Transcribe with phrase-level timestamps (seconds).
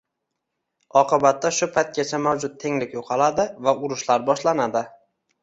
[1.01, 4.85] Oqibatda shu paytgacha mavjud tenglik yo‘qoladi va urushlar boshlanadi.